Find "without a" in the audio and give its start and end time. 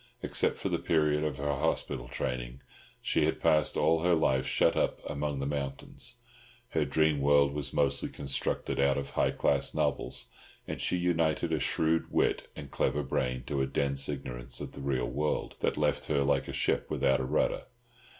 16.89-17.23